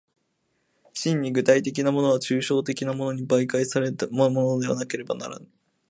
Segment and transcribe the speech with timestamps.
[0.95, 5.47] 真に具体的なものは抽象的なものに媒介されたものでなければならぬ。